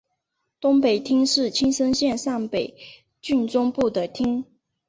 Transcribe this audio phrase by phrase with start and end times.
[0.59, 2.75] 东北町是青森县上北
[3.21, 4.43] 郡中部的町。